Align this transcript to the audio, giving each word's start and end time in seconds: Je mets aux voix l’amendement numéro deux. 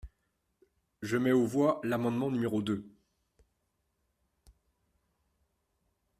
Je 1.03 1.15
mets 1.17 1.31
aux 1.31 1.45
voix 1.45 1.79
l’amendement 1.83 2.31
numéro 2.31 2.63
deux. 2.63 2.83